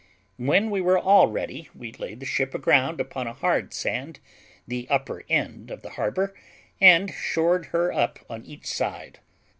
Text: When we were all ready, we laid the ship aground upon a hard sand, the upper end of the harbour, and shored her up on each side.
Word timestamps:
When 0.37 0.71
we 0.71 0.81
were 0.81 0.97
all 0.97 1.27
ready, 1.27 1.69
we 1.75 1.91
laid 1.91 2.21
the 2.21 2.25
ship 2.25 2.55
aground 2.55 2.99
upon 2.99 3.27
a 3.27 3.33
hard 3.35 3.71
sand, 3.71 4.19
the 4.67 4.87
upper 4.89 5.21
end 5.29 5.69
of 5.69 5.83
the 5.83 5.91
harbour, 5.91 6.33
and 6.81 7.13
shored 7.13 7.67
her 7.67 7.93
up 7.93 8.17
on 8.27 8.43
each 8.43 8.65
side. 8.65 9.19